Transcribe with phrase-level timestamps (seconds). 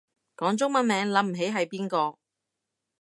[0.35, 2.17] 講中文名諗唔起係邊個